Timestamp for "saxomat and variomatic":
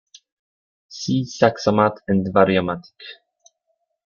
1.29-2.89